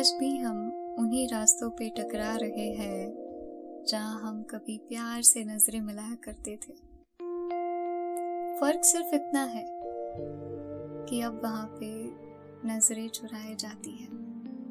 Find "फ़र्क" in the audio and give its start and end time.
8.60-8.84